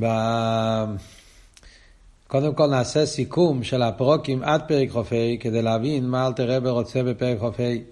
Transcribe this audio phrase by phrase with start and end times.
[0.00, 0.06] ב...
[2.26, 7.02] קודם כל נעשה סיכום של הפרוקים עד פרק חופי, כדי להבין מה אלתר רבי רוצה
[7.02, 7.82] בפרק חופי.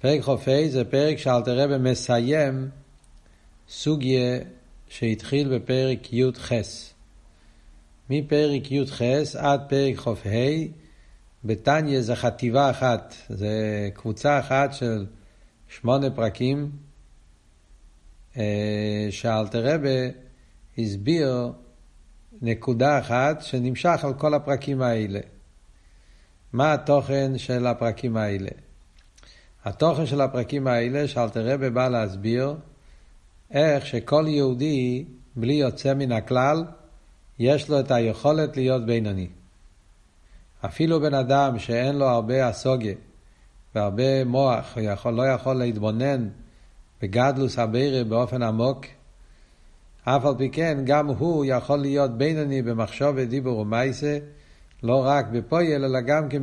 [0.00, 2.68] פרק חופי זה פרק שאלתר רבי מסיים
[3.68, 4.38] סוגיה
[4.88, 6.52] שהתחיל בפרק י"ח.
[8.10, 9.02] מפרק י"ח
[9.38, 10.28] עד פרק ח"ה,
[11.44, 15.06] בתניא זה חטיבה אחת, זה קבוצה אחת של
[15.68, 16.70] שמונה פרקים,
[18.36, 20.10] אה, שאלתר רבי
[20.78, 21.52] הסביר
[22.42, 25.20] נקודה אחת שנמשך על כל הפרקים האלה.
[26.52, 28.50] מה התוכן של הפרקים האלה?
[29.64, 32.56] התוכן של הפרקים האלה שאלתר רבי בא להסביר
[33.50, 35.04] איך שכל יהודי,
[35.36, 36.64] בלי יוצא מן הכלל,
[37.38, 39.28] יש לו את היכולת להיות בינוני.
[40.64, 42.94] אפילו בן אדם שאין לו הרבה אסוגיה
[43.74, 46.28] והרבה מוח, יכול, לא יכול להתבונן
[47.02, 48.86] בגדלוס הבירה באופן עמוק,
[50.04, 54.18] אף על פי כן, גם הוא יכול להיות בינוני במחשוב דיבור ומייסה,
[54.82, 56.42] לא רק בפויל, אלא גם כן.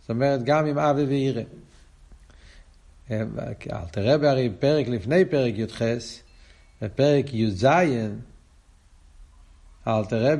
[0.00, 1.42] זאת אומרת, גם עם אבי וירא.
[3.10, 3.26] אל
[3.90, 5.82] תראה בהרי פרק לפני פרק י"ח,
[6.82, 7.64] בפרק י"ז,
[9.86, 10.34] אל תראה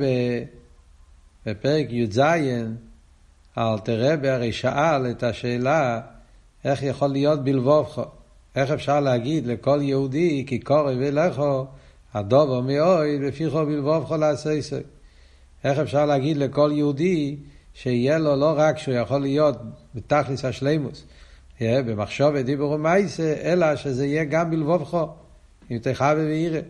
[1.47, 2.19] בפרק י"ז,
[3.59, 6.01] אל תראה בהרי שאל את השאלה
[6.65, 8.05] איך יכול להיות בלבובכו.
[8.57, 11.67] איך אפשר להגיד לכל יהודי כי קורא ולכו
[12.15, 14.81] הדובו מאוי בפיכו בלבובכו לעשייסוי.
[15.65, 17.37] איך אפשר להגיד לכל יהודי
[17.75, 19.57] שיהיה לו לא רק שהוא יכול להיות
[19.95, 21.05] בתכלס השלימוס,
[21.61, 25.09] יהיה במחשוב ודיבור ומייסה, אלא שזה יהיה גם בלבובכו,
[25.71, 26.61] אם תחווה וירא.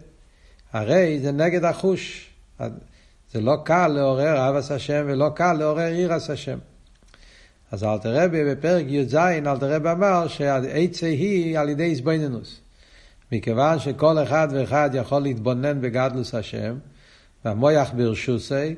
[0.72, 2.30] הרי זה נגד החוש.
[3.32, 6.58] זה לא קל לעורר אהבס השם ולא קל לעורר עירס השם.
[7.72, 12.60] אז אלתר רבי בפרק י"ז, אלתר רבי אמר שהעצה היא על ידי איזבנינוס.
[13.32, 16.74] מכיוון שכל אחד ואחד יכול להתבונן בגדלוס השם,
[17.44, 18.74] והמויח ברשוסי,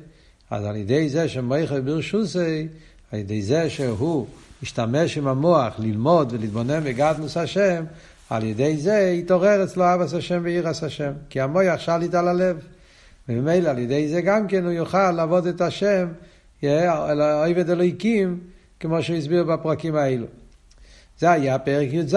[0.51, 2.67] אז על ידי זה שמויח ברשוסי,
[3.11, 4.27] על ידי זה שהוא
[4.63, 7.83] משתמש עם המוח ללמוד ולהתבונן בגדלוס השם,
[8.29, 11.11] על ידי זה יתעורר אצלו אבס השם וירס השם.
[11.29, 12.57] כי המויח שליט על הלב.
[13.29, 16.07] וממילא על ידי זה גם כן הוא יוכל לעבוד את השם,
[16.61, 18.39] עבד אלוהיקים,
[18.79, 20.27] כמו שהוא הסביר בפרקים האלו.
[21.19, 22.15] זה היה פרק י"ז.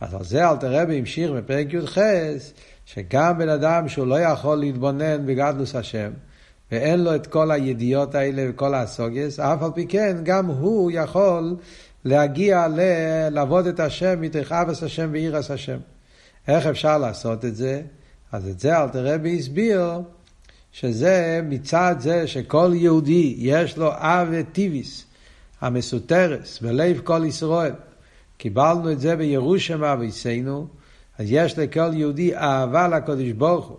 [0.00, 1.98] אז על זה אלתר רבי המשיך בפרק י"ח,
[2.86, 6.10] שגם בן אדם שהוא לא יכול להתבונן בגדלוס השם,
[6.72, 11.56] ואין לו את כל הידיעות האלה וכל הסוגס, אף על פי כן, גם הוא יכול
[12.04, 12.80] להגיע ל...
[13.30, 15.78] לעבוד את השם מתוך אבס השם ואירס השם.
[16.48, 17.82] איך אפשר לעשות את זה?
[18.32, 20.00] אז את זה אלתר רבי הסביר,
[20.72, 25.04] שזה מצד זה שכל יהודי יש לו אב וטיביס.
[25.64, 27.72] המסותרס בלב כל ישראל.
[28.36, 30.66] קיבלנו את זה בירושם אביסנו,
[31.18, 33.76] אז יש לכל יהודי אהבה לקדוש ברוך הוא.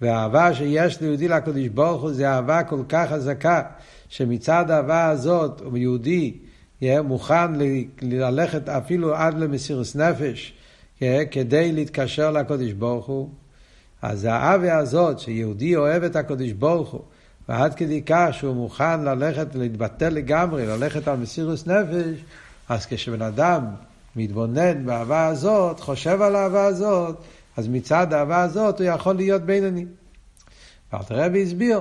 [0.00, 3.62] והאהבה שיש ליהודי לקדוש ברוך הוא זה אהבה כל כך חזקה,
[4.08, 6.34] שמצד האהבה הזאת הוא יהודי
[6.80, 7.52] יהיה מוכן
[8.02, 10.54] ללכת אפילו עד למסירוס נפש,
[11.30, 13.28] כדי להתקשר לקדוש ברוך הוא.
[14.02, 17.02] אז האהבה הזאת, שיהודי אוהב את הקדוש ברוך הוא,
[17.48, 22.24] ועד כדי כך שהוא מוכן ללכת ולהתבטל לגמרי, ללכת על מסירוס נפש,
[22.68, 23.64] אז כשבן אדם
[24.16, 27.16] מתבונן באהבה הזאת, חושב על האהבה הזאת,
[27.56, 29.84] אז מצד האהבה הזאת הוא יכול להיות בינוני.
[30.92, 31.80] ואלתר רבי הסביר,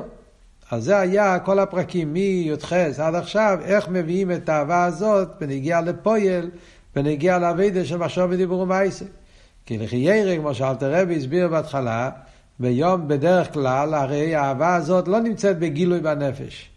[0.72, 6.50] אז זה היה כל הפרקים מי"ח עד עכשיו, איך מביאים את האהבה הזאת בנגיע לפויל,
[6.96, 9.06] בנגיע לאבידה של מחשוב ודיבור ומעשה.
[9.66, 12.10] כי לכי ירא, כמו שאלתר רבי הסביר בהתחלה,
[12.60, 16.70] ביום, בדרך כלל, הרי האהבה הזאת לא נמצאת בגילוי בנפש.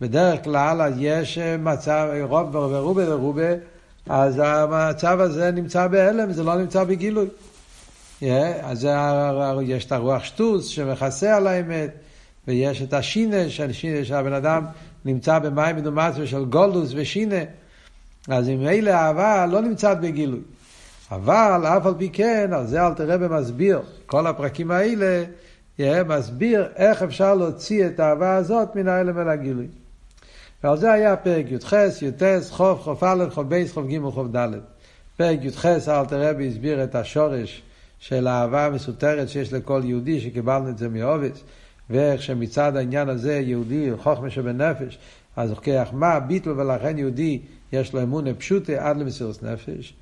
[0.00, 3.52] בדרך כלל יש מצב, רוב ורובה ורובה,
[4.08, 7.26] אז המצב הזה נמצא בהלם, זה לא נמצא בגילוי.
[8.20, 8.24] Yeah,
[8.62, 8.88] אז
[9.62, 11.90] יש את הרוח שטוס שמכסה על האמת,
[12.48, 13.36] ויש את השינה,
[14.04, 14.64] שהבן אדם
[15.04, 17.40] נמצא במים מדומץ של גולדוס ושינה.
[18.28, 20.40] אז אם אלה אהבה לא נמצאת בגילוי.
[21.10, 25.24] אבל אף על פי כן, על זה אלתר רבי מסביר, כל הפרקים האלה,
[26.06, 29.66] מסביר איך אפשר להוציא את האהבה הזאת מן האלם אל הגילוי.
[30.64, 31.72] ועל זה היה פרק י"ח,
[32.02, 34.48] י"ט, חוף, חוף א', חוף בייס, חוף ג', חוף ד'.
[35.16, 37.62] פרק י"ח, אלתר רבי הסביר את השורש
[37.98, 41.42] של האהבה המסותרת שיש לכל יהודי, שקיבלנו את זה מעובץ,
[41.90, 44.98] ואיך שמצד העניין הזה יהודי, חוכמה שבנפש,
[45.36, 47.40] אז הוכיח מה ביטל ולכן יהודי
[47.72, 49.94] יש לו אמונה פשוטה עד למסירות נפש.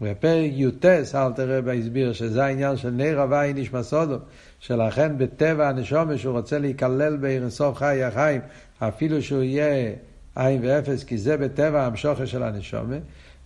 [0.00, 0.84] בפרק י"ט
[1.14, 4.16] אלתר רבי הסביר שזה העניין של נר הוואי נשמע סודו,
[4.58, 8.40] שלכן בטבע הנשומה שהוא רוצה להיכלל באינסוף חי החיים,
[8.78, 9.92] אפילו שהוא יהיה
[10.36, 12.96] עין ואפס, כי זה בטבע המשוכה של הנשומה,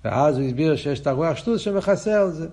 [0.04, 2.46] ואז הוא הסביר שיש את הרוח שטוס שמכסה על זה.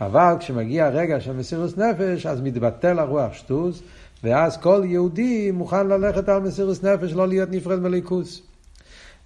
[0.00, 3.82] אבל כשמגיע הרגע של מסירות נפש, אז מתבטל הרוח שטוס,
[4.24, 8.49] ואז כל יהודי מוכן ללכת על מסירות נפש, לא להיות נפרד מליכוס.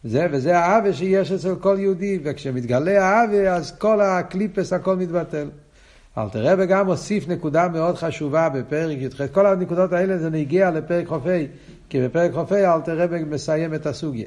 [0.04, 5.48] זה, וזה העוול שיש אצל כל יהודי, וכשמתגלה העוול, אז כל הקליפס, הכל מתבטל.
[6.18, 9.26] אלתר רבי גם הוסיף נקודה מאוד חשובה בפרק י"ח.
[9.32, 11.46] כל הנקודות האלה זה נגיע לפרק חופי,
[11.88, 14.26] כי בפרק חופי אלתר רבי מסיים את הסוגיה.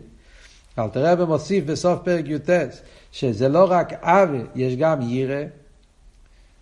[0.79, 2.49] אלתר רבי מוסיף בסוף פרק י"ט,
[3.11, 5.43] שזה לא רק עוול, יש גם ירא.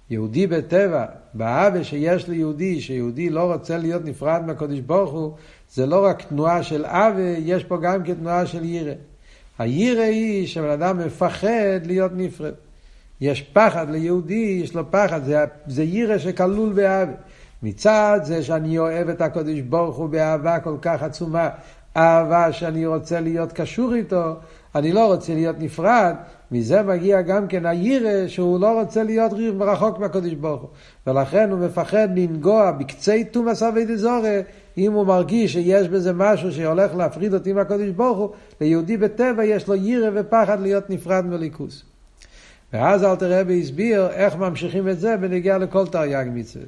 [0.10, 5.31] יהודי בטבע, בעוול שיש ליהודי, שיהודי לא רוצה להיות נפרד מהקדוש ברוך הוא,
[5.74, 8.94] זה לא רק תנועה של עוול, יש פה גם כתנועה של ירא.
[9.60, 12.54] הירא היא שבן אדם מפחד להיות נפרד.
[13.22, 17.13] יש פחד ליהודי, יש לו פחד, זה, זה ירא שכלול באהבה.
[17.63, 21.50] מצד זה שאני אוהב את הקדוש ברוך הוא באהבה כל כך עצומה,
[21.98, 24.36] אהבה שאני רוצה להיות קשור איתו,
[24.75, 26.16] אני לא רוצה להיות נפרד,
[26.51, 30.69] מזה מגיע גם כן הירא שהוא לא רוצה להיות רחוק מהקדוש ברוך הוא.
[31.07, 34.42] ולכן הוא מפחד לנגוע בקצי תומאס אבי דזורי,
[34.77, 38.30] אם הוא מרגיש שיש בזה משהו שהולך להפריד אותי מהקדוש ברוך הוא,
[38.62, 41.83] ליהודי בטבע יש לו ירא ופחד להיות נפרד מליכוס.
[42.74, 46.66] ואז אלתר רבי הסביר איך ממשיכים את זה בנגיע לכל תרי"ג מצווה.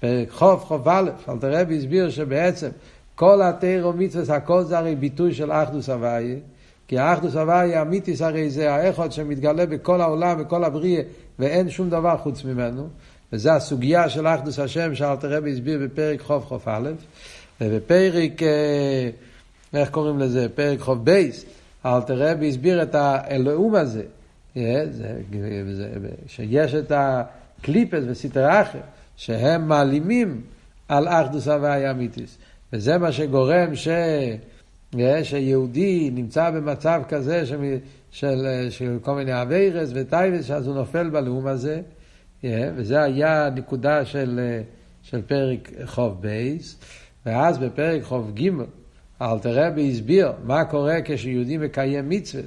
[0.00, 2.68] פרק חוף, א', אלתר רבי הסביר שבעצם
[3.14, 6.36] כל התירו מצווה, הכל זה הרי ביטוי של אחדוס הוויה,
[6.88, 11.02] כי האחדוס הוויה אמיתיס הרי זה האחד שמתגלה בכל העולם, בכל הבריאה,
[11.38, 12.88] ואין שום דבר חוץ ממנו.
[13.32, 16.90] וזו הסוגיה של אחדוס השם שאלתר רבי הסביר בפרק חוף חוף א',
[17.60, 19.10] ובפרק, אה,
[19.74, 20.48] איך קוראים לזה?
[20.48, 21.44] פרק חוף בייס,
[21.86, 24.02] אלתר רבי הסביר את האלוהום הזה,
[26.26, 28.78] שיש את הקליפס וסטר אחר,
[29.16, 30.40] שהם מעלימים
[30.88, 32.38] על אחדוס הוויה אמיתיס.
[32.72, 33.88] וזה מה שגורם ש...
[35.22, 37.76] שיהודי נמצא במצב כזה של,
[38.10, 41.80] של, של כל מיני אביירס וטייבס, שאז הוא נופל בלאום הזה,
[42.44, 44.60] וזה היה הנקודה של,
[45.02, 46.76] של פרק חוב בייס,
[47.26, 48.50] ואז בפרק חוב ג'
[49.22, 52.42] אלתר רבי הסביר מה קורה כשיהודי מקיים מצווה.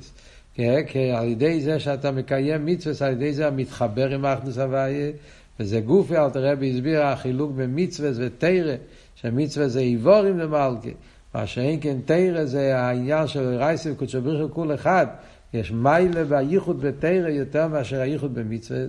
[0.87, 5.11] כי על ידי זה שאתה מקיים מצווה, על ידי זה המתחבר עם האחדוס הוויה,
[5.59, 8.75] וזה גופי, אלתר רבי הסביר החילוק במצווה ותרא,
[9.15, 10.89] שמצווה זה איבורים למלכה,
[11.35, 15.07] מה שאין כן תרא זה העניין של רייסי וקודשו בריחו כול אחד,
[15.53, 18.85] יש מיילה והייחוד בתרא יותר מאשר הייחוד במצווה,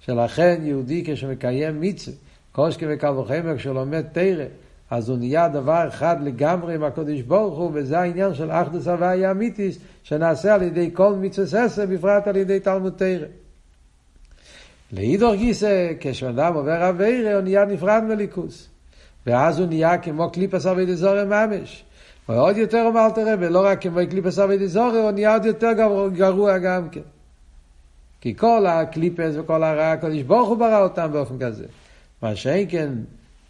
[0.00, 4.44] שלכן יהודי כשמקיים מצווה, שכם וקל וחמר כשהוא לומד תרא,
[4.90, 9.30] אז הוא נהיה דבר אחד לגמרי עם הקודש ברוך הוא, וזה העניין של אחדוס הוויה
[9.30, 13.26] אמיתיס, שנעשה על ידי כל מצוות עשה, בפרט על ידי תלמוד תורה.
[14.92, 18.73] לאידך גיסא, כשאדם עובר עבירה, הוא נהיה נפרד מאלוקוס.
[19.26, 21.84] ואז הוא נהיה כמו קליפה ועבודה זרה ממש.
[22.28, 25.72] ועוד יותר אומר תראה, ולא רק כמו קליפה ועבודה זרה, הוא נהיה עוד יותר
[26.14, 27.00] גרוע גם כן.
[28.20, 31.64] כי כל הקליפות וכל הרע, הקדוש ברוך הוא ברא אותם באופן כזה.
[32.22, 32.90] מה שאין כן,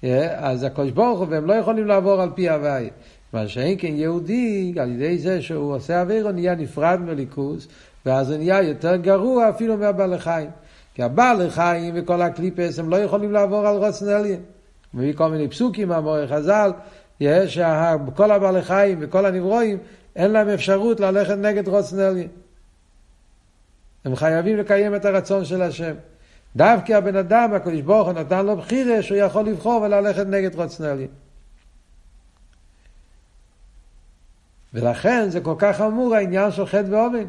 [0.05, 2.91] אה, אז הקדוש ברוך הוא, והם לא יכולים לעבור על פי הוואי.
[3.33, 7.69] מה שאין כן יהודי, על ידי זה שהוא עושה אוויר, הוא נהיה נפרד מליכוס,
[8.07, 10.51] ואז הוא נהיה יותר גרוע אפילו מהבעל החיים.
[10.95, 14.41] כי הבעל החיים וכל הקליפס הם לא יכולים לעבור על רוצן עליין.
[14.95, 16.73] מביא כל מיני פסוקים מהמורי חז"ל,
[17.21, 17.59] יש
[18.17, 19.79] כל הבעלי חיים וכל הנברואים,
[20.17, 22.29] אין להם אפשרות ללכת נגד רוצן עליין.
[24.05, 25.95] הם חייבים לקיים את הרצון של השם.
[26.57, 30.85] דווקא הבן אדם, הקדוש ברוך הוא נתן לו בחירה שהוא יכול לבחור וללכת נגד רוצן
[30.85, 31.09] עליין.
[34.75, 37.25] ולכן זה כל כך חמור העניין של חטא ואובן.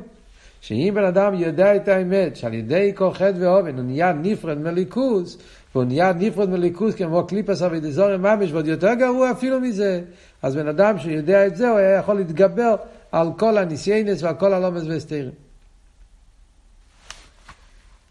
[0.61, 5.37] שאם בן אדם יודע את האמת, שעל ידי כל חטא ואובן הוא נהיה נפרד מליכוז,
[5.75, 10.01] והוא נהיה נפרד מליכוז כמו קליפס אבי דזורי ממש, ועוד יותר גרוע אפילו מזה,
[10.41, 12.75] אז בן אדם שיודע את זה, הוא היה יכול להתגבר
[13.11, 15.31] על כל הניסיינס ועל כל הלומס והסתירים.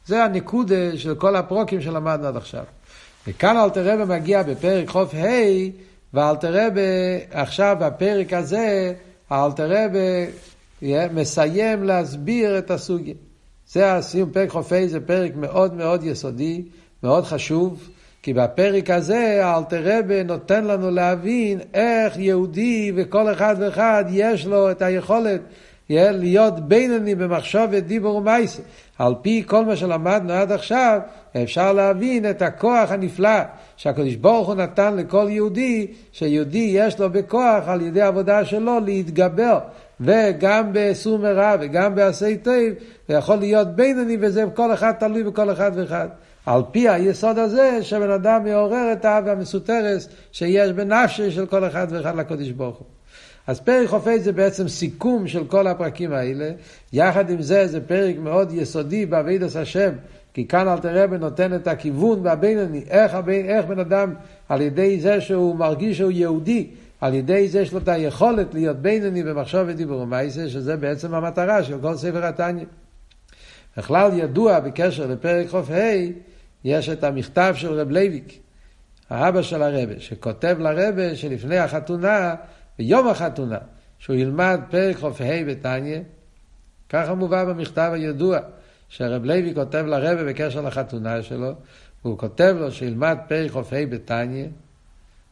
[0.07, 2.65] זה הנקודה של כל הפרוקים שלמדנו עד עכשיו.
[3.27, 5.71] וכאן אלתר רבי מגיע בפרק חוף ה'
[6.15, 6.81] ואלתר רבי
[7.31, 8.95] עכשיו בפרק הזה,
[9.33, 10.27] אלתר רבי
[11.15, 13.15] מסיים להסביר את הסוגיה.
[13.69, 16.63] זה הסיום, פרק חוף ה' זה פרק מאוד מאוד יסודי,
[17.05, 17.89] מאוד חשוב,
[18.23, 24.71] כי בפרק הזה אלתר רבי נותן לנו להבין איך יהודי וכל אחד ואחד יש לו
[24.71, 25.41] את היכולת
[25.91, 28.63] להיות בינוני במחשבת דיבור ומייסה.
[28.99, 31.01] על פי כל מה שלמדנו עד עכשיו,
[31.43, 33.41] אפשר להבין את הכוח הנפלא
[33.77, 39.59] שהקדוש ברוך הוא נתן לכל יהודי, שיהודי יש לו בכוח על ידי העבודה שלו להתגבר,
[40.01, 42.55] וגם בסור מרע וגם בעשי טוב,
[43.09, 46.09] ויכול להיות בינוני, וזה כל אחד תלוי בכל אחד ואחד.
[46.47, 51.87] על פי היסוד הזה שבן אדם מעורר את האהבה המסותרס שיש בנפשי של כל אחד
[51.91, 52.87] ואחד לקודש ברוך הוא.
[53.47, 56.51] אז פרק כ"ה זה בעצם סיכום של כל הפרקים האלה.
[56.93, 59.91] יחד עם זה, זה פרק מאוד יסודי בעבודת השם,
[60.35, 64.15] כי כאן אלטער רבי נותן את הכיוון והבינוני, איך, הבינ, איך בן אדם
[64.49, 66.67] על ידי זה שהוא מרגיש שהוא יהודי,
[67.01, 71.63] על ידי זה יש לו את היכולת להיות בינוני במחשבה דיבור ומעשה, שזה בעצם המטרה
[71.63, 72.65] של כל ספר התניא.
[73.77, 75.81] בכלל ידוע בקשר לפרק כ"ה,
[76.65, 78.39] יש את המכתב של רב לייביק,
[79.11, 82.35] האבא של הרבה, שכותב לרבה שלפני החתונה,
[82.79, 83.59] ביום החתונה,
[83.99, 86.01] שהוא ילמד פרק ח"ה בתניא,
[86.89, 88.39] ככה מובא במכתב הידוע,
[88.89, 91.53] שהרב לוי כותב לרבה בקשר לחתונה שלו,
[92.05, 94.47] והוא כותב לו שילמד פרק ח"ה בתניא,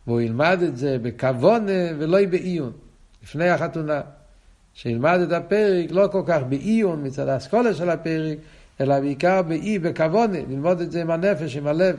[0.07, 2.73] והוא ילמד את זה בכוונה ולא בעיון,
[3.23, 4.01] לפני החתונה.
[4.75, 8.39] שילמד את הפרק לא כל כך בעיון מצד האסכולה של הפרק,
[8.83, 11.97] אלא בעיקר באי, בכוונה, ללמוד את זה עם הנפש, עם הלב.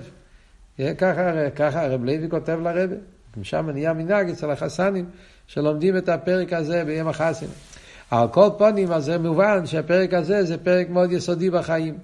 [0.97, 2.95] ככה, ככה הרב לוי כותב לרבה.
[3.37, 5.05] משם נהיה מנהג אצל החסנים,
[5.47, 7.45] שלומדים את הפרק הזה ביום החסן.
[8.11, 11.97] על כל פונים, אז זה מובן שהפרק הזה זה פרק מאוד יסודי בחיים.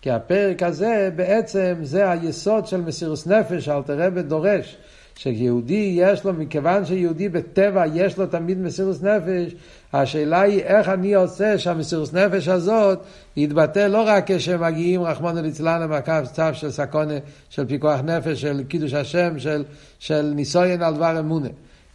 [0.00, 4.76] כי הפרק הזה בעצם זה היסוד של מסירוס נפש, אלתר רבי דורש.
[5.16, 9.54] שיהודי יש לו, מכיוון שיהודי בטבע יש לו תמיד מסירוס נפש,
[9.92, 12.98] השאלה היא איך אני עושה שהמסירוס נפש הזאת
[13.36, 17.14] יתבטא לא רק כשמגיעים רחמנא ליצלן למעקב צו של סקונה,
[17.50, 19.64] של פיקוח נפש, של קידוש השם, של,
[19.98, 21.48] של ניסויין על דבר אמונה.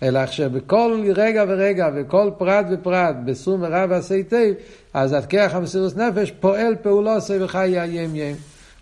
[0.03, 4.51] אלא שבכל רגע ורגע וכל פרט ופרט בסום ורב ועשה היטב,
[4.93, 8.35] אז עד כרך המסירוס נפש פועל פעולו עושה וחי ים ים.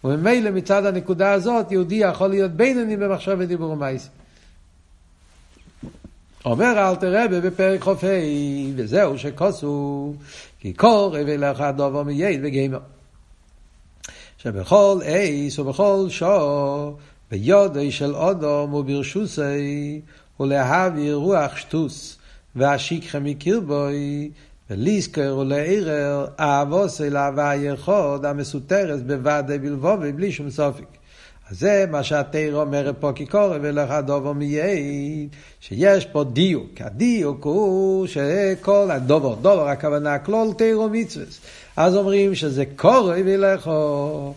[0.03, 4.09] וממילא מצד הנקודה הזאת יהודי יכול להיות בינוני במחשב ודיבור ומייס.
[6.45, 10.13] אומר אל תראה בפרק חופי, וזהו שכוסו,
[10.59, 12.79] כי קורא ולך דובר מייד וגיימר.
[14.37, 16.97] שבכל אייס ובכל שור,
[17.31, 20.01] ביודעי של אודום וברשוסי,
[20.39, 22.17] ולהעביר רוח שטוס,
[22.55, 24.31] והשיקחה מקרבוי,
[24.69, 31.04] ולזכר ולערר, אהבוסי להווה יחוד, המסותרת בוודאי בלבובי, בלי שום סופק.
[31.51, 36.69] אז זה מה שהתיר אומרת פה כקורא ולך דובו מייד, שיש פה דיוק.
[36.79, 41.25] הדיוק הוא שכל הדובו, דובו הכוונה כלול תירו מצווה.
[41.77, 44.33] אז אומרים שזה קורא ולכו.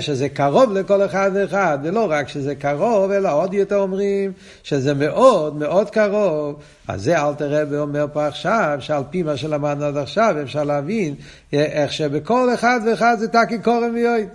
[0.00, 5.56] שזה קרוב לכל אחד ואחד, ולא רק שזה קרוב, אלא עוד יותר אומרים שזה מאוד
[5.56, 6.56] מאוד קרוב.
[6.88, 11.14] אז זה אל תראה ואומר פה עכשיו, שעל פי מה שלמדנו עד עכשיו, אפשר להבין
[11.52, 14.28] איך שבכל אחד ואחד זה תקי קורם ויועד.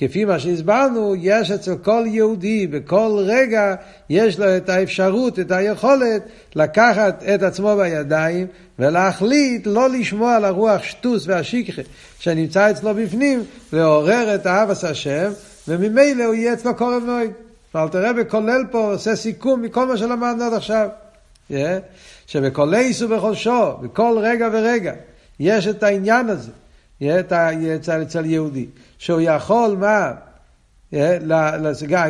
[0.00, 3.74] כפי מה שהסברנו, יש אצל כל יהודי, בכל רגע,
[4.10, 6.22] יש לו את האפשרות, את היכולת,
[6.56, 8.46] לקחת את עצמו בידיים
[8.78, 11.82] ולהחליט לא לשמוע על הרוח שטוס והשכחה
[12.18, 15.30] שנמצא אצלו בפנים, לעורר את אהבת השם,
[15.68, 17.30] וממילא הוא יהיה אצלו קורב מאוד.
[17.74, 20.88] ואלתר רבי כולל פה, עושה סיכום מכל מה שלמדנו עד עכשיו.
[21.50, 21.54] Yeah.
[22.26, 24.92] שבכל עיס ובכל שור, בכל רגע ורגע,
[25.40, 26.50] יש את העניין הזה,
[27.02, 28.66] אצל, יהודי.
[28.98, 30.12] שהוא יכול, מה?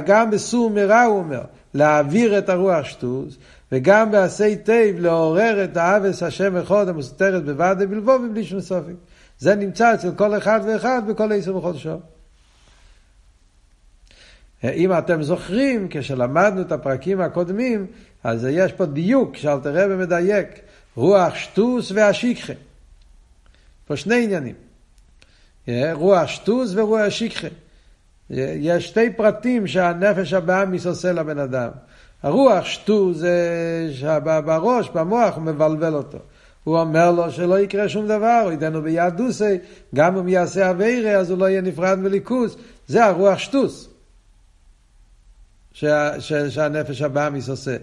[0.07, 1.43] גם בסור מרע הוא אומר,
[1.75, 3.37] להעביר את הרוח שטוס,
[3.73, 8.93] וגם בעשי תיב לעורר את האבס השם אחד המסותרת בוודאי בלבו ובלי שום סופק.
[9.39, 11.97] זה נמצא אצל כל אחד ואחד בכל עשר שעה.
[14.65, 17.87] אם אתם זוכרים, כשלמדנו את הפרקים הקודמים,
[18.25, 20.49] אז יש פה דיוק שאלתר רבי מדייק,
[20.97, 22.53] רוח שטוס והשיקחה.
[23.87, 24.70] פה שני עניינים.
[25.93, 27.49] רוח שטוס ורוח שיקחה.
[28.31, 31.71] יש שתי פרטים שהנפש הבאמיס עושה לבן אדם.
[32.23, 36.19] הרוח שטוס זה שבראש, במוח, הוא מבלבל אותו.
[36.65, 39.59] הוא אומר לו שלא יקרה שום דבר, הוא ייתנו ביד דוסי,
[39.95, 42.57] גם אם יעשה אביירה אז הוא לא יהיה נפרד מליכוס.
[42.87, 43.89] זה הרוח שטוס
[45.73, 47.77] שה, שה, שהנפש הבאמיס עושה.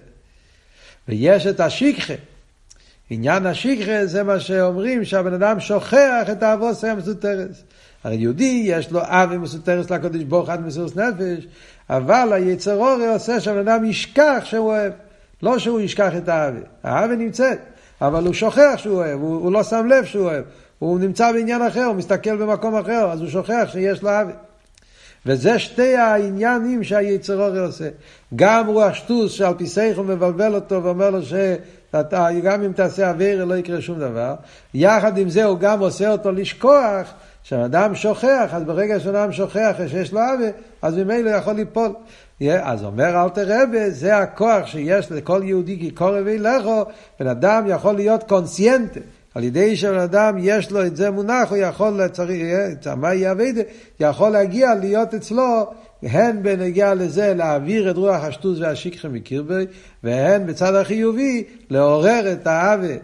[1.08, 2.14] ויש את השיקחה.
[3.10, 7.64] עניין השיקחה זה מה שאומרים שהבן אדם שוכח את האבוסי המסותרס.
[8.08, 11.48] הרי יהודי יש לו אבי מסותרס לקודש ברוך עד מסירות נפש,
[11.90, 14.94] אבל היצר אורי עושה שהבן אדם ישכח שהוא אוהב.
[15.44, 17.60] לא שהוא ישכח את האבי, האבי נמצאת,
[18.02, 20.44] אבל הוא שוכח שהוא אוהב, הוא, הוא לא שם לב שהוא אוהב,
[20.80, 24.34] הוא נמצא בעניין אחר, הוא מסתכל במקום אחר, אז הוא שוכח שיש לו אבי.
[25.26, 27.90] וזה שתי העניינים שהיצר אורי עושה.
[28.36, 31.34] גם רוח שטוס שעל פי סייכו מבלבל אותו ואומר לו ש...
[32.00, 34.36] אתה, גם אם תעשה אוויר לא יקרה שום דבר.
[34.74, 37.14] יחד עם זה הוא גם עושה אותו לשכוח
[37.48, 40.50] כשאדם שוכח, אז ברגע שאדם שוכח שיש לו עוול,
[40.82, 41.90] אז ממילא יכול ליפול.
[42.42, 46.84] אז אומר אל תרבה, זה הכוח שיש לכל יהודי כי קורא וילכו,
[47.20, 49.00] בן אדם יכול להיות קונסיינטה.
[49.36, 52.42] על ידי שבן אדם יש לו את זה מונח, הוא יכול, צריך,
[52.98, 53.62] מה יהיה אביידה,
[54.00, 55.72] יכול להגיע להיות אצלו,
[56.04, 59.66] הן בנגיע לזה להעביר את רוח השטוס והשכחה מקרבי,
[60.04, 62.96] והן בצד החיובי לעורר את האווה,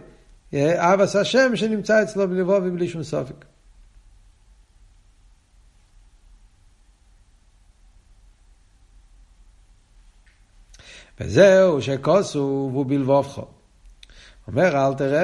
[0.76, 3.53] אבס השם שנמצא אצלו בלבוא ובלי שום סופק.
[11.20, 13.44] וזהו שכוסו והוא בלבובכו.
[14.48, 15.22] אומר אל תראה,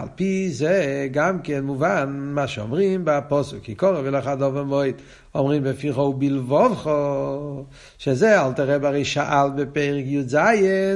[0.00, 4.94] על פי זה גם כן מובן מה שאומרים בפוסק, כי קורא ולך דובר מועד,
[5.34, 7.64] אומרים בפיכו ובלבובכו,
[7.98, 10.36] שזה אל תראה ברי שאל בפרק י"ז,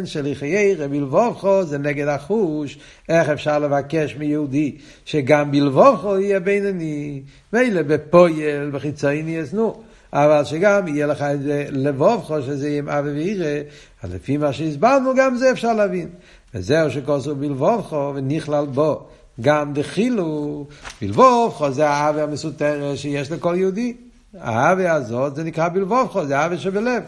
[0.04, 2.78] שלחיירא בלבובכו זה נגד החוש,
[3.08, 9.82] איך אפשר לבקש מיהודי שגם בלבובכו יהיה בינוני, מילא בפויל, בחיצוני יסנו.
[10.14, 13.60] אבל שגם יהיה לך את זה לבובכו, שזה יהיה עם אבי וירא,
[14.02, 16.08] אז לפי מה שהסברנו, גם זה אפשר להבין.
[16.54, 19.06] וזהו שכוסו בלבובכו ונכלל בו
[19.40, 20.66] גם דחילו,
[21.02, 23.96] בלבובכו זה האהבה המסותרת שיש לכל יהודי.
[24.40, 27.02] האהבה הזאת זה נקרא בלבובכו, זה האהבה שבלב.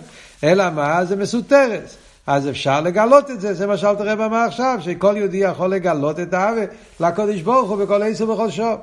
[0.44, 1.04] אלא מה?
[1.04, 1.96] זה מסותרת.
[2.26, 6.20] אז אפשר לגלות את זה, זה מה שאלת הרב אמר עכשיו, שכל יהודי יכול לגלות
[6.20, 6.62] את האהבה
[7.00, 8.75] לקודש ברוך הוא בכל עשר ובכל שור.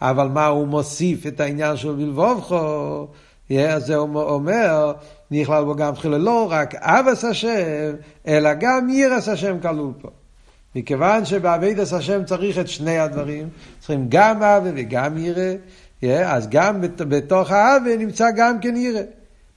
[0.00, 3.06] אבל מה הוא מוסיף את העניין של בלבובכו?
[3.50, 4.92] אז זה אומר,
[5.30, 7.92] נכלל בו גם חילול לא רק אבס השם,
[8.26, 10.08] אלא גם ירס השם כלול פה.
[10.74, 15.52] מכיוון שבאבידס השם צריך את שני הדברים, צריכים גם אבה וגם ירא,
[16.24, 19.00] אז גם בתוך האבה נמצא גם כן ירא.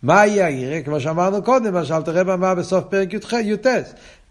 [0.06, 0.82] מה יהיה?
[0.82, 3.68] כמו שאמרנו קודם, מה שאלת רב אמר בסוף פרק י"ט.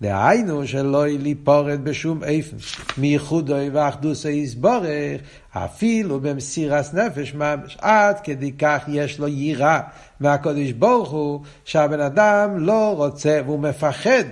[0.02, 2.56] דהיינו שלא ליפורד בשום איפן
[2.98, 5.20] מייחודוי ואחדוסי יסבורך,
[5.52, 7.76] אפילו במסירת נפש ממש.
[7.80, 9.80] עד כדי כך יש לו יירא
[10.20, 14.24] מהקודש ברוך הוא, שהבן אדם לא רוצה והוא מפחד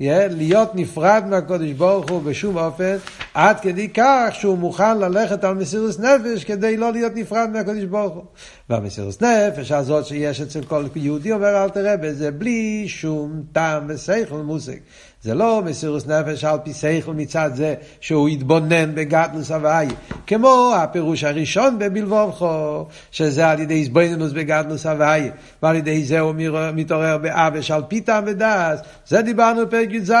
[0.00, 2.96] להיות נפרד מהקודש ברוך הוא בשום אופן,
[3.34, 8.14] עד כדי כך שהוא מוכן ללכת על מסירות נפש כדי לא להיות נפרד מהקודש ברוך
[8.14, 8.24] הוא.
[8.70, 14.36] והמסירות נפש הזאת שיש אצל כל יהודי, אומר אל תראה בזה, בלי שום טעם ושכל
[14.36, 14.76] מושג.
[15.22, 19.88] זה לא מסירות נפש על פי שכל מצד זה שהוא יתבונן בגדלוס הוואי,
[20.26, 25.30] כמו הפירוש הראשון בבלבובכו, שזה על ידי איזבנינוס בגדלוס הוואי,
[25.62, 26.34] ועל ידי זה הוא
[26.74, 30.12] מתעורר באבש על פי טעם ודס, זה דיברנו בפרק י"ז.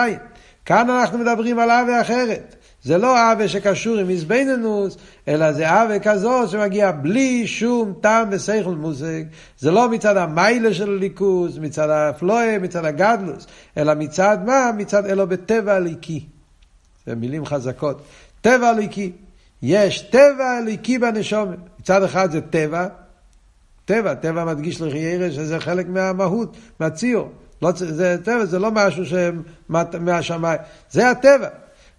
[0.64, 2.56] כאן אנחנו מדברים על אבה אחרת.
[2.82, 4.96] זה לא אבה שקשור עם איזבנינוס,
[5.28, 9.22] אלא זה אבה כזאת שמגיע בלי שום טעם ושכל מושג.
[9.58, 14.70] זה לא מצד המיילה של הליכוז, מצד הפלואה, מצד הגדלוס, אלא מצד מה?
[14.76, 16.26] מצד אלו בטבע הליקי.
[17.06, 18.02] זה מילים חזקות.
[18.40, 19.12] טבע הליקי.
[19.62, 21.58] יש טבע הליקי בנשומת.
[21.80, 22.86] מצד אחד זה טבע,
[23.84, 27.32] טבע, טבע מדגיש לחיירה שזה חלק מהמהות, מהציור.
[27.62, 29.04] לא, זה טבע, זה לא משהו
[30.00, 30.58] מהשמיים,
[30.90, 31.48] זה הטבע.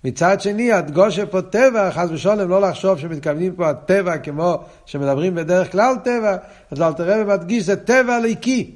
[0.03, 5.71] מצד שני, הדגושה פה טבע, חס ושלום, לא לחשוב שמתכוונים פה הטבע כמו שמדברים בדרך
[5.71, 6.37] כלל טבע,
[6.71, 8.71] אז אל תראה ומדגיש, זה טבע ליקי.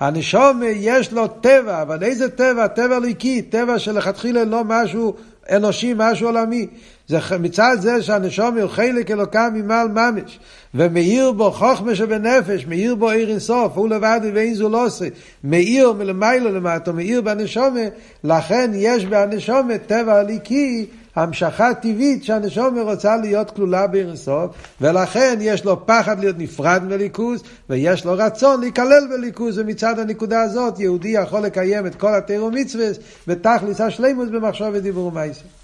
[0.00, 2.66] הנשום יש לו טבע, אבל איזה טבע?
[2.66, 5.14] טבע ליקי, טבע שלכתחילה לא משהו
[5.50, 6.66] אנושי, משהו עולמי.
[7.08, 10.38] זה מצד זה שהנשום הוא חלק אלוקם ממעל ממש,
[10.74, 15.08] ומאיר בו חוכמה שבנפש, מאיר בו עיר אינסוף, הוא לבד ואין זו לא עושה,
[15.44, 17.80] מאיר מלמיילו למטה, מאיר בנשומה,
[18.24, 25.64] לכן יש בנשומה טבע הליקי, המשכה טבעית שהנשומה רוצה להיות כלולה בעיר אינסוף, ולכן יש
[25.64, 31.40] לו פחד להיות נפרד מליכוז, ויש לו רצון להיכלל בליכוז, ומצד הנקודה הזאת יהודי יכול
[31.40, 32.86] לקיים את כל התירו מצווה,
[33.28, 35.57] ותכלס השלימוס במחשוב ודיבור ומעשה.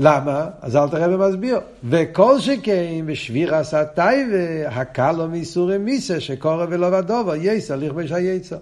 [0.00, 0.46] למה?
[0.62, 1.60] אז אל תראה ומסביר.
[1.84, 8.56] וכל שכן בשביר עשה טייבה, הקל לו מאיסורי מיסה שקורא ולא ודובר, יסר לכבש היצר.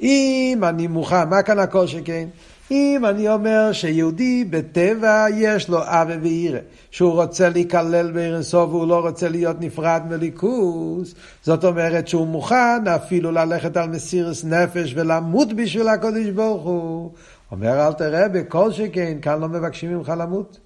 [0.00, 2.28] אם אני מוכן, מה כאן הכל שכן?
[2.70, 6.58] אם אני אומר שיהודי בטבע יש לו אבה וירא,
[6.90, 13.32] שהוא רוצה להיכלל בארנסוף והוא לא רוצה להיות נפרד מליכוס, זאת אומרת שהוא מוכן אפילו
[13.32, 17.10] ללכת על מסירס נפש ולמות בשביל הקודש ברוך הוא.
[17.52, 20.58] אומר אלטער רבי, בכל שכן, כאן לא מבקשים ממך למות.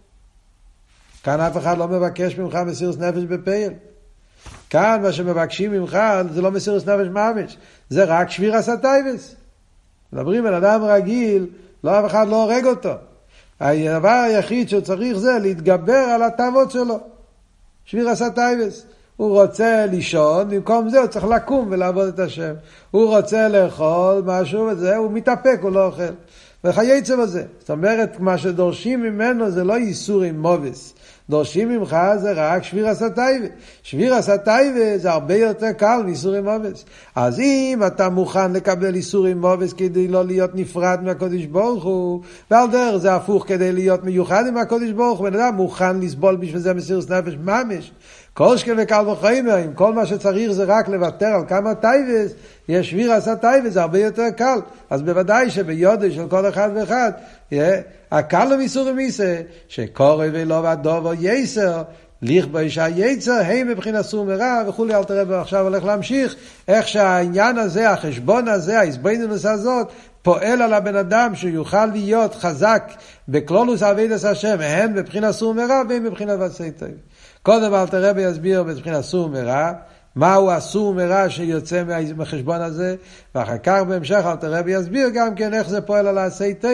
[1.23, 3.73] כאן אף אחד לא מבקש ממך מסירות נפש בפועל.
[4.71, 5.99] כאן מה שמבקשים ממך
[6.31, 7.57] זה לא מסירות נפש ממש,
[7.89, 9.35] זה רק שבירת התאוות.
[10.13, 11.47] מדברים על אדם רגיל,
[11.85, 12.93] לא אף אחד לא הורג אותו.
[13.61, 17.01] הדבר היחיד שהוא צריך זה להתגבר על התאוות שלו.
[17.85, 18.87] שבירת התאוות.
[19.17, 22.55] הוא רוצה לישון, במקום זה הוא צריך לקום ולעבוד את השם.
[22.91, 26.03] הוא רוצה לאכול משהו וזה, הוא מתאפק, הוא לא אוכל.
[26.65, 27.43] וכייצא בזה.
[27.61, 30.95] זאת אומרת, מה שדורשים ממנו זה לא איסור עם מובס.
[31.31, 33.47] דורשים ממך זה רק שביר הסטייבה.
[33.83, 36.85] שביר הסטייבה זה הרבה יותר קל מאיסור עם מובס.
[37.17, 42.21] אז אם אתה מוכן לקבל איסור עם מובס כדי לא להיות נפרד מהקודש ברוך הוא,
[42.51, 46.37] ועל דרך זה הפוך כדי להיות מיוחד עם הקודש ברוך הוא, בן אדם מוכן לסבול
[46.37, 47.93] בשביל זה מסירות נפש ממש.
[48.35, 52.33] כל שכן וקל וחומר, אם כל מה שצריך זה רק לוותר על כמה טייבס,
[52.69, 54.59] יש שביר עשה טייבס, זה הרבה יותר קל.
[54.91, 57.13] אז בוודאי שביודו של כל אחד ואחד,
[58.11, 61.83] הקל למיסור ומיסה, שקורא ולא והדובו יסר,
[62.23, 66.37] לכבו איש היצר, הם מבחינת סור מרע וכולי, אל תראה עכשיו הולך להמשיך,
[66.69, 69.89] איך שהעניין הזה, החשבון הזה, ההסבינינוס הזאת,
[70.23, 72.93] פועל על הבן אדם שיוכל להיות חזק
[73.29, 76.89] בקלולוס אבידס השם, הן מבחינת סור מרע והן מבחינת ועשי טוב.
[77.43, 79.73] קודם אל תראה ויסביר מבחינת סור מרע,
[80.17, 81.83] מהו הסור מרע שיוצא
[82.17, 82.97] מהחשבון הזה,
[83.35, 86.71] ואחר כך בהמשך אל תראה ויסביר גם כן איך זה פועל על העשי טוב,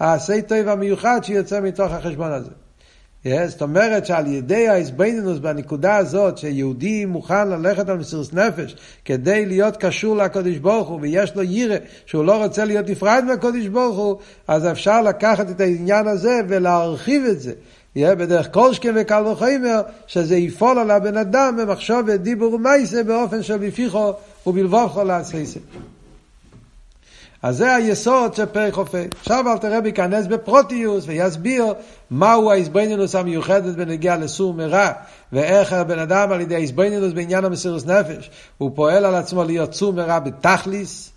[0.00, 2.50] העשי טוב המיוחד שיוצא מתוך החשבון הזה.
[3.24, 9.46] Yeah, זאת אומרת שעל ידי ההסבנינוס בנקודה הזאת שיהודי מוכן ללכת על מסירות נפש כדי
[9.46, 11.76] להיות קשור לקודש ברוך הוא ויש לו ירא
[12.06, 14.16] שהוא לא רוצה להיות נפרד מהקודש ברוך הוא
[14.48, 17.52] אז אפשר לקחת את העניין הזה ולהרחיב את זה
[17.96, 23.42] יהיה בדרך כל שכם וקל וחומר, שזה יפול על הבן אדם במחשוב ודיבור ומייסה באופן
[23.42, 24.12] של בפיחו
[24.46, 25.60] ובלבובכו לעשייסה.
[27.42, 29.06] אז זה היסוד של פרק חופי.
[29.20, 31.74] עכשיו אל תראה ייכנס בפרוטיוס ויסביר
[32.10, 34.90] מהו ההסבנינוס המיוחדת בנגיע לסור מרע,
[35.32, 39.92] ואיך הבן אדם על ידי ההסבנינוס בעניין המסירוס נפש, הוא פועל על עצמו להיות סור
[39.92, 41.11] מרע בתכליס,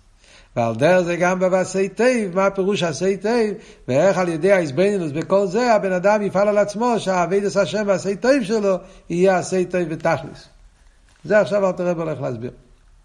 [0.56, 3.54] ועל דרך זה גם בבעשי תיב, מה פירוש עשי תיב,
[3.88, 8.42] ואיך על ידי ההסבנינוס בכל זה הבן אדם יפעל על עצמו שהאבידס השם ועשי תיב
[8.42, 8.76] שלו
[9.10, 10.48] יהיה עשי תיב בתכליס.
[11.24, 12.65] זה עכשיו אל תראה הולך להסביר.